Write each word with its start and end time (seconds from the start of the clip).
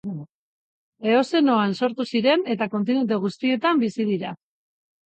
Eozenoan 1.11 1.77
sortu 1.81 2.09
ziren 2.15 2.47
eta 2.57 2.71
kontinente 2.75 3.21
guztietan 3.29 3.87
bizi 3.87 4.13
dira. 4.15 4.35